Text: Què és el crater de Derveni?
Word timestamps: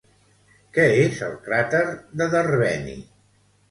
Què 0.77 0.85
és 1.03 1.21
el 1.29 1.37
crater 1.45 1.85
de 2.19 2.33
Derveni? 2.37 3.01